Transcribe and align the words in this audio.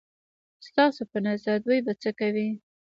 ستاسو 0.67 1.01
په 1.11 1.17
نظر 1.27 1.55
دوی 1.65 1.79
به 1.85 1.93
څه 2.01 2.09
کوي؟ 2.19 2.49